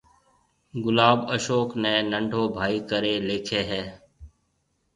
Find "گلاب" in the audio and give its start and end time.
0.83-1.19